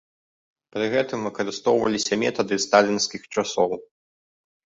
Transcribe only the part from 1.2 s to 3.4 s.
выкарыстоўваліся метады сталінскіх